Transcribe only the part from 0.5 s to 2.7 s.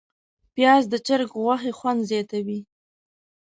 پیاز د چرګ غوښې خوند زیاتوي